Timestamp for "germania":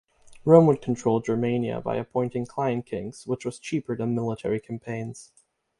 1.19-1.79